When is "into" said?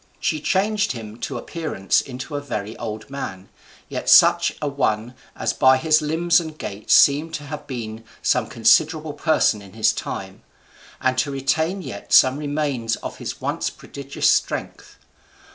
2.01-2.35